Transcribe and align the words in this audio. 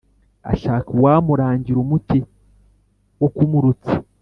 ashaka 0.53 0.87
uwamurangira 0.97 1.77
umuti 1.81 2.17
wo 3.19 3.27
kumurutsa. 3.35 3.93